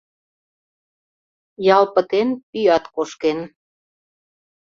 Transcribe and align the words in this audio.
Ял 1.77 1.83
пытен, 1.93 2.29
пӱят 2.49 2.85
кошкен. 2.95 3.39